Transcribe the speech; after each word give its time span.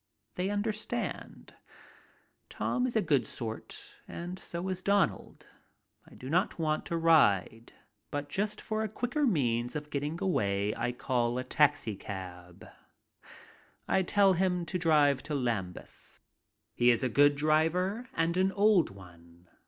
They 0.33 0.49
understand. 0.49 1.53
Tom 2.49 2.87
is 2.87 2.95
a 2.95 3.03
good 3.03 3.27
sort 3.27 3.93
and 4.07 4.39
so 4.39 4.67
is 4.69 4.81
Donald. 4.81 5.45
I 6.07 6.15
do 6.15 6.27
not 6.27 6.57
want 6.57 6.87
to 6.87 6.97
ride, 6.97 7.73
but 8.09 8.27
just 8.27 8.61
for 8.61 8.81
a 8.81 8.89
quicker 8.89 9.27
means 9.27 9.75
of 9.75 9.91
getting 9.91 10.17
away 10.19 10.73
I 10.75 10.91
call 10.91 11.37
a 11.37 11.43
taxicab. 11.43 12.67
I 13.87 14.01
tell 14.01 14.33
him 14.33 14.65
to 14.65 14.79
drive 14.79 15.21
to 15.21 15.35
Lambeth. 15.35 16.19
He 16.73 16.89
is 16.89 17.03
a 17.03 17.07
good 17.07 17.35
driver, 17.35 18.09
and 18.15 18.37
an 18.37 18.51
old 18.53 18.89
one. 18.89 19.49